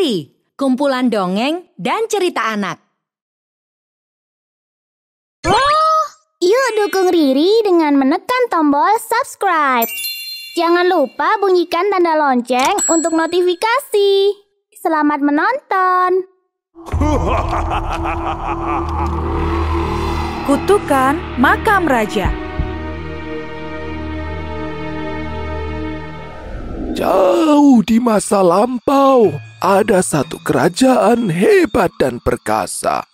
[0.00, 2.80] Riri, kumpulan dongeng dan cerita anak.
[5.44, 6.04] Oh,
[6.40, 9.84] yuk dukung Riri dengan menekan tombol subscribe.
[10.56, 14.40] Jangan lupa bunyikan tanda lonceng untuk notifikasi.
[14.72, 16.24] Selamat menonton.
[20.48, 22.49] Kutukan Makam Raja
[26.90, 29.30] Jauh di masa lampau,
[29.62, 33.06] ada satu kerajaan hebat dan perkasa.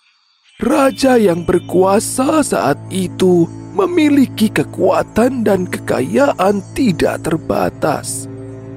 [0.57, 3.45] Raja yang berkuasa saat itu
[3.77, 8.25] memiliki kekuatan dan kekayaan tidak terbatas.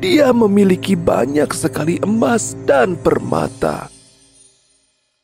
[0.05, 3.89] Dia memiliki banyak sekali emas dan permata.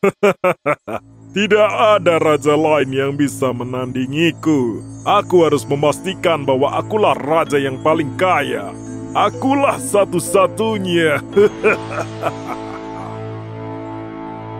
[1.36, 1.70] Tidak
[2.00, 4.80] ada raja lain yang bisa menandingiku.
[5.04, 8.72] Aku harus memastikan bahwa akulah raja yang paling kaya.
[9.16, 11.24] Akulah satu-satunya.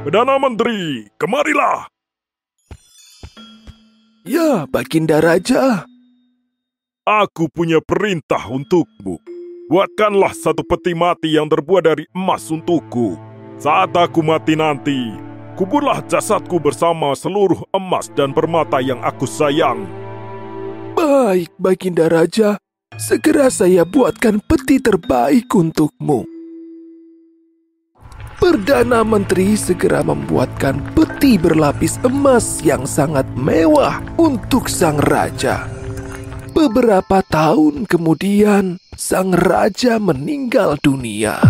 [0.00, 1.92] Perdana Menteri, kemarilah.
[4.24, 5.84] Ya, Baginda Raja.
[7.04, 9.20] Aku punya perintah untukmu.
[9.68, 13.20] Buatkanlah satu peti mati yang terbuat dari emas untukku.
[13.60, 15.20] Saat aku mati nanti,
[15.60, 19.84] kuburlah jasadku bersama seluruh emas dan permata yang aku sayang.
[20.96, 22.56] Baik, Baginda Raja.
[22.94, 26.22] Segera saya buatkan peti terbaik untukmu.
[28.38, 35.66] Perdana Menteri segera membuatkan peti berlapis emas yang sangat mewah untuk sang raja.
[36.54, 41.42] Beberapa tahun kemudian, sang raja meninggal dunia.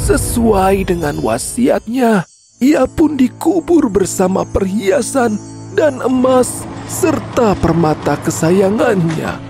[0.00, 2.24] Sesuai dengan wasiatnya,
[2.64, 5.36] ia pun dikubur bersama perhiasan
[5.76, 9.40] dan emas serta permata kesayangannya.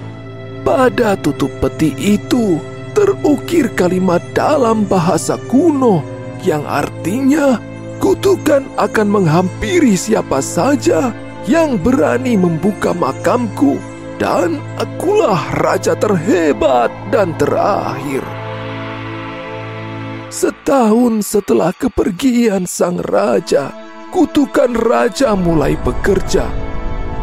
[0.65, 2.57] Pada tutup peti itu
[2.97, 6.01] terukir kalimat dalam bahasa kuno
[6.47, 7.59] yang artinya
[7.99, 11.13] kutukan akan menghampiri siapa saja
[11.45, 13.77] yang berani membuka makamku
[14.17, 18.25] dan akulah raja terhebat dan terakhir.
[20.35, 23.71] Setahun setelah kepergian sang raja,
[24.11, 26.74] kutukan raja mulai bekerja.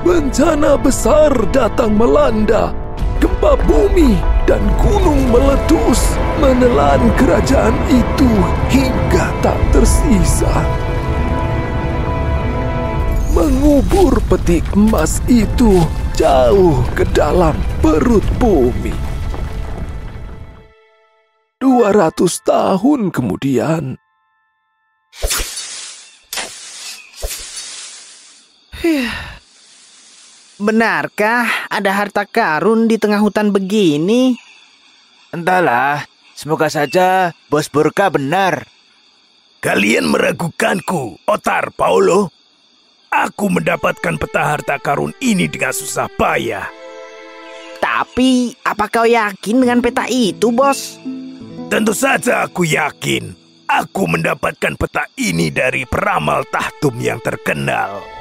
[0.02, 2.74] Bencana besar datang melanda,
[3.22, 4.18] gempa bumi
[4.50, 8.32] dan gunung meletus menelan kerajaan itu
[8.74, 10.50] hingga tak tersisa.
[13.38, 15.86] Mengubur peti emas itu
[16.18, 17.54] jauh ke dalam
[17.86, 18.98] perut bumi.
[21.62, 24.02] 200 tahun kemudian.
[30.62, 34.38] Benarkah ada harta karun di tengah hutan begini?
[35.34, 36.06] Entahlah,
[36.38, 38.70] semoga saja Bos Burka benar.
[39.58, 42.30] Kalian meragukanku, Otar Paulo?
[43.10, 46.70] Aku mendapatkan peta harta karun ini dengan susah payah.
[47.82, 51.02] Tapi, apa kau yakin dengan peta itu, Bos?
[51.74, 53.34] Tentu saja aku yakin.
[53.66, 58.21] Aku mendapatkan peta ini dari peramal Tahtum yang terkenal.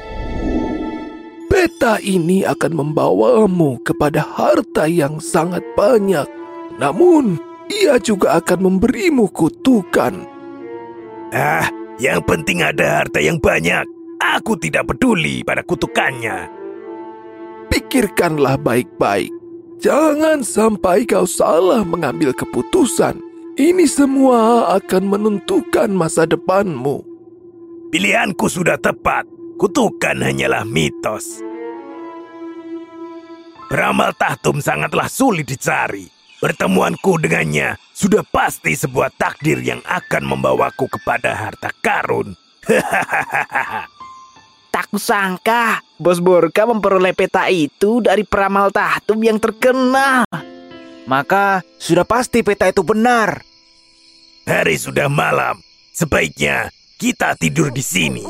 [1.60, 6.24] Peta ini akan membawamu kepada harta yang sangat banyak.
[6.80, 7.36] Namun,
[7.68, 10.24] ia juga akan memberimu kutukan.
[11.28, 11.68] Ah,
[12.00, 13.84] yang penting ada harta yang banyak.
[14.40, 16.48] Aku tidak peduli pada kutukannya.
[17.68, 19.28] Pikirkanlah baik-baik.
[19.84, 23.20] Jangan sampai kau salah mengambil keputusan.
[23.60, 27.04] Ini semua akan menentukan masa depanmu.
[27.92, 29.28] Pilihanku sudah tepat.
[29.60, 31.49] Kutukan hanyalah mitos.
[33.70, 36.10] Beramal Tahtum sangatlah sulit dicari.
[36.42, 42.34] Pertemuanku dengannya sudah pasti sebuah takdir yang akan membawaku kepada harta karun.
[44.74, 50.26] tak kusangka Bos Borka memperoleh peta itu dari peramal Tahtum yang terkenal.
[51.06, 53.38] Maka sudah pasti peta itu benar.
[54.50, 55.62] Hari sudah malam.
[55.94, 58.26] Sebaiknya kita tidur di sini.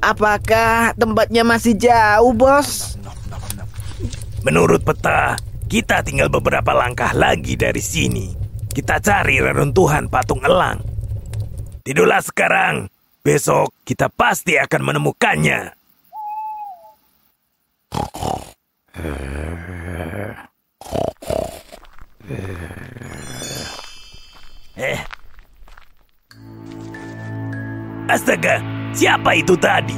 [0.00, 2.96] Apakah tempatnya masih jauh, Bos?
[4.46, 5.34] Menurut peta,
[5.66, 8.30] kita tinggal beberapa langkah lagi dari sini.
[8.70, 10.78] Kita cari reruntuhan patung elang.
[11.82, 12.86] Tidurlah sekarang.
[13.26, 15.74] Besok kita pasti akan menemukannya.
[24.76, 25.00] Eh.
[28.06, 28.62] Astaga,
[28.96, 29.94] siapa itu tadi?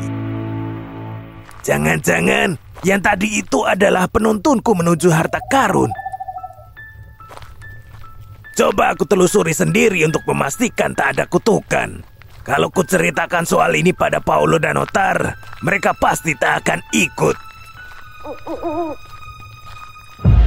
[1.63, 5.91] Jangan-jangan yang tadi itu adalah penuntunku menuju harta karun.
[8.59, 12.03] Coba aku telusuri sendiri untuk memastikan tak ada kutukan.
[12.43, 17.37] Kalau ku ceritakan soal ini pada Paulo dan Otar, mereka pasti tak akan ikut.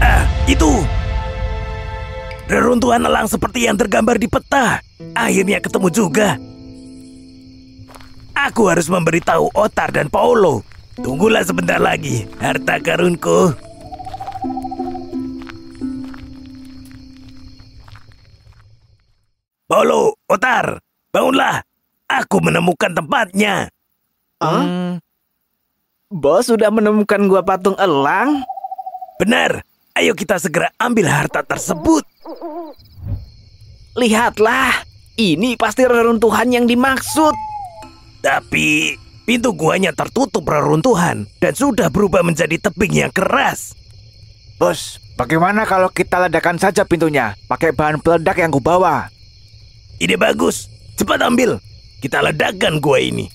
[0.03, 0.83] Ah, itu!
[2.51, 4.83] Reruntuhan elang seperti yang tergambar di peta.
[5.15, 6.35] Akhirnya ketemu juga.
[8.41, 10.65] Aku harus memberitahu Otar dan Paulo.
[10.97, 13.53] Tunggulah sebentar lagi, harta karunku.
[19.69, 20.81] Paulo, Otar,
[21.13, 21.61] bangunlah.
[22.09, 23.69] Aku menemukan tempatnya.
[24.41, 24.97] Hmm.
[26.09, 28.41] Bos sudah menemukan gua patung elang?
[29.21, 29.61] Benar.
[29.93, 32.01] Ayo kita segera ambil harta tersebut.
[34.01, 34.81] Lihatlah,
[35.21, 37.50] ini pasti reruntuhan yang dimaksud.
[38.21, 43.73] Tapi pintu guanya tertutup reruntuhan dan sudah berubah menjadi tebing yang keras.
[44.61, 49.09] Bos, bagaimana kalau kita ledakan saja pintunya pakai bahan peledak yang kubawa?
[49.97, 50.69] Ide bagus.
[51.01, 51.57] Cepat ambil.
[51.97, 53.25] Kita ledakan gua ini.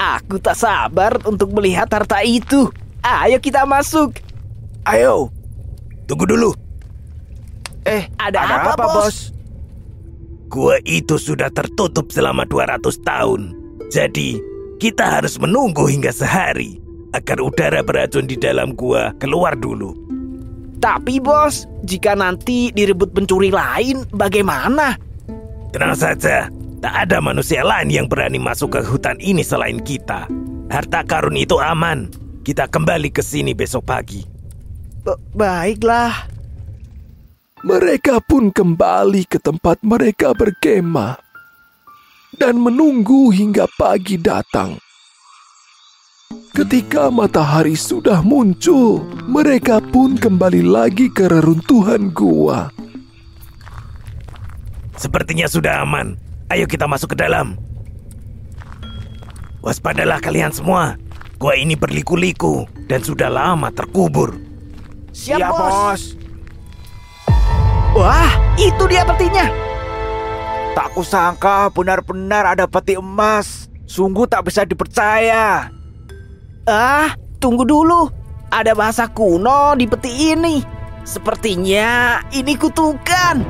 [0.00, 2.68] Aku tak sabar untuk melihat harta itu.
[3.00, 4.20] Ayo kita masuk.
[4.84, 5.32] Ayo.
[6.04, 6.50] Tunggu dulu.
[7.88, 9.32] Eh, Ada apa, bos?
[10.50, 13.56] Gua itu sudah tertutup selama 200 tahun.
[13.88, 14.36] Jadi,
[14.82, 16.76] kita harus menunggu hingga sehari
[17.16, 19.94] agar udara beracun di dalam gua keluar dulu.
[20.80, 24.96] Tapi bos, jika nanti direbut pencuri lain, bagaimana?
[25.70, 26.48] Tenang saja,
[26.80, 30.24] tak ada manusia lain yang berani masuk ke hutan ini selain kita.
[30.72, 32.08] Harta karun itu aman.
[32.50, 34.26] Kita kembali ke sini besok pagi.
[35.06, 36.26] Ba- baiklah.
[37.62, 41.14] Mereka pun kembali ke tempat mereka berkemah
[42.34, 44.82] dan menunggu hingga pagi datang.
[46.50, 52.66] Ketika matahari sudah muncul, mereka pun kembali lagi ke reruntuhan gua.
[54.98, 56.18] Sepertinya sudah aman.
[56.50, 57.54] Ayo kita masuk ke dalam.
[59.62, 60.98] Waspadalah kalian semua.
[61.40, 64.36] Gua ini berliku-liku dan sudah lama terkubur.
[65.16, 66.12] Siap, bos.
[67.96, 68.28] Wah,
[68.60, 69.48] itu dia petinya.
[70.76, 73.72] Tak kusangka benar-benar ada peti emas.
[73.88, 75.72] Sungguh tak bisa dipercaya.
[76.68, 78.12] Ah, tunggu dulu.
[78.52, 80.60] Ada bahasa kuno di peti ini.
[81.08, 83.40] Sepertinya ini kutukan.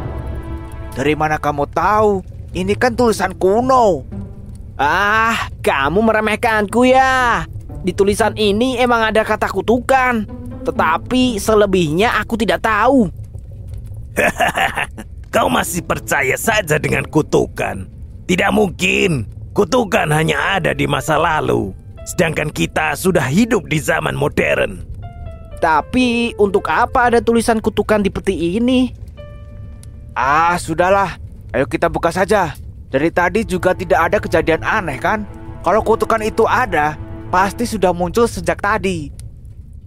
[0.95, 2.23] Dari mana kamu tahu?
[2.55, 4.07] Ini kan tulisan kuno.
[4.79, 7.51] Ah, kamu meremehkanku ya.
[7.81, 10.29] Di tulisan ini emang ada kata kutukan.
[10.61, 13.09] Tetapi selebihnya aku tidak tahu.
[15.35, 17.89] Kau masih percaya saja dengan kutukan?
[18.29, 19.25] Tidak mungkin.
[19.57, 21.73] Kutukan hanya ada di masa lalu.
[22.05, 24.85] Sedangkan kita sudah hidup di zaman modern.
[25.61, 28.93] Tapi untuk apa ada tulisan kutukan di peti ini?
[30.17, 31.21] Ah, sudahlah.
[31.53, 32.57] Ayo kita buka saja.
[32.91, 35.23] Dari tadi juga tidak ada kejadian aneh kan?
[35.63, 36.97] Kalau kutukan itu ada,
[37.31, 39.09] pasti sudah muncul sejak tadi.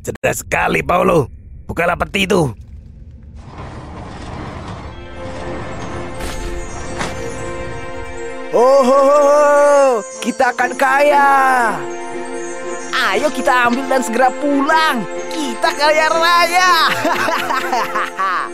[0.03, 1.27] Cerdas sekali, Paulo.
[1.67, 2.49] Bukalah peti itu.
[8.53, 9.43] Oh, ho, ho, ho.
[10.21, 11.29] kita akan kaya.
[12.93, 15.01] Ayo kita ambil dan segera pulang.
[15.33, 16.71] Kita kaya raya.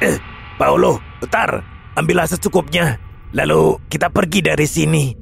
[0.00, 0.16] Eh,
[0.56, 1.62] Paulo, putar.
[1.94, 2.96] Ambillah secukupnya.
[3.36, 5.12] Lalu kita pergi dari sini.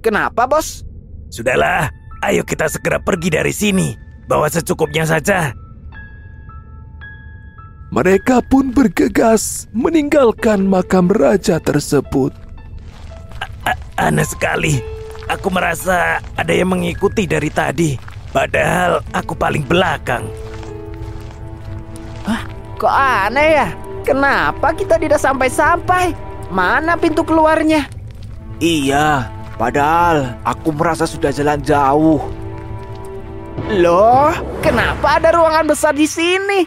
[0.00, 0.86] Kenapa, bos?
[1.28, 1.90] Sudahlah,
[2.24, 3.92] ayo kita segera pergi dari sini.
[4.30, 5.52] Bawa secukupnya saja.
[7.92, 12.32] Mereka pun bergegas meninggalkan makam raja tersebut.
[14.00, 14.80] Aneh sekali.
[15.28, 17.94] Aku merasa ada yang mengikuti dari tadi.
[18.32, 20.24] Padahal aku paling belakang.
[22.80, 23.68] Kok aneh ya?
[24.02, 26.10] Kenapa kita tidak sampai-sampai?
[26.50, 27.86] Mana pintu keluarnya?
[28.58, 32.18] Iya, padahal aku merasa sudah jalan jauh.
[33.78, 36.66] Loh, kenapa ada ruangan besar di sini?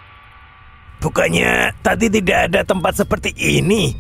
[1.04, 3.92] Bukannya tadi tidak ada tempat seperti ini?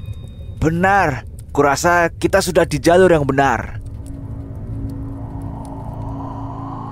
[0.57, 3.83] Benar, kurasa kita sudah di jalur yang benar.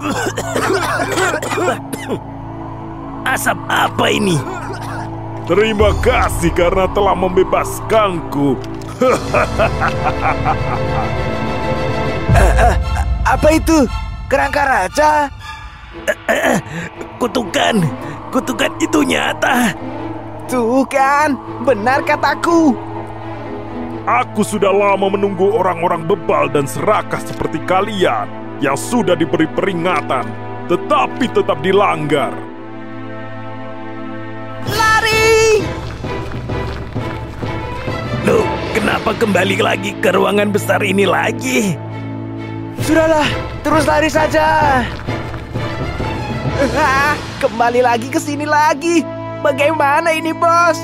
[3.33, 4.35] Asap apa ini?
[5.43, 8.55] Terima kasih karena telah membebaskanku.
[13.27, 13.83] Apa itu?
[14.31, 15.27] Kerangka raja?
[16.31, 16.57] Eh,
[17.19, 17.83] Kutukan,
[18.31, 19.75] kutukan itu nyata.
[20.47, 21.35] Tuh kan,
[21.67, 22.75] benar kataku.
[24.03, 28.27] Aku sudah lama menunggu orang-orang bebal dan serakah seperti kalian
[28.59, 30.27] yang sudah diberi peringatan,
[30.67, 32.52] tetapi tetap dilanggar.
[38.93, 41.73] Kenapa kembali lagi ke ruangan besar ini lagi?
[42.85, 43.25] Sudahlah,
[43.65, 44.45] terus lari saja.
[46.77, 49.01] Ah, kembali lagi ke sini lagi.
[49.41, 50.77] Bagaimana ini, bos?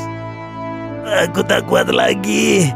[1.05, 2.73] Aku tak kuat lagi.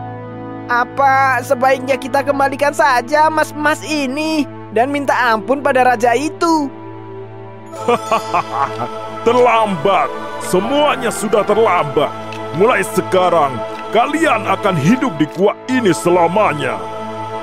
[0.70, 6.70] Apa sebaiknya kita kembalikan saja mas-mas ini dan minta ampun pada raja itu?
[9.26, 10.14] Terlambat,
[10.46, 12.14] semuanya sudah terlambat.
[12.54, 13.58] Mulai sekarang,
[13.94, 16.82] kalian akan hidup di gua ini selamanya.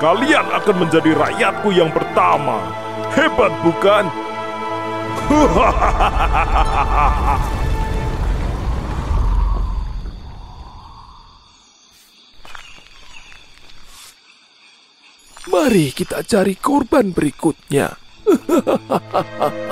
[0.03, 2.59] Kalian akan menjadi rakyatku yang pertama.
[3.15, 4.11] Hebat bukan?
[15.51, 17.95] Mari kita cari korban berikutnya.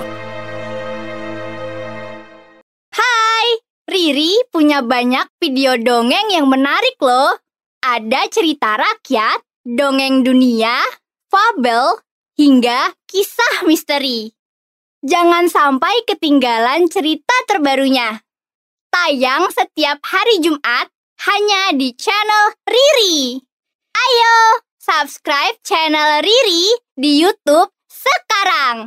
[4.58, 7.30] punya banyak video dongeng yang menarik loh.
[7.78, 10.82] Ada cerita rakyat, dongeng dunia,
[11.30, 12.02] fabel,
[12.34, 14.34] hingga kisah misteri.
[15.06, 18.18] Jangan sampai ketinggalan cerita terbarunya.
[18.90, 20.90] Tayang setiap hari Jumat
[21.30, 23.38] hanya di channel Riri.
[23.94, 24.38] Ayo,
[24.82, 28.86] subscribe channel Riri di YouTube sekarang.